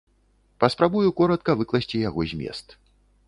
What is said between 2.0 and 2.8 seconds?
яго змест.